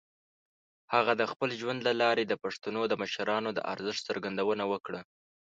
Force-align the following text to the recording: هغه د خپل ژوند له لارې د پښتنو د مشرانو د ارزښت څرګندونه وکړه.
هغه 0.93 1.13
د 1.17 1.23
خپل 1.31 1.49
ژوند 1.59 1.79
له 1.87 1.93
لارې 2.01 2.23
د 2.27 2.33
پښتنو 2.43 2.81
د 2.87 2.93
مشرانو 3.01 3.49
د 3.53 3.59
ارزښت 3.73 4.01
څرګندونه 4.09 4.63
وکړه. 4.71 5.01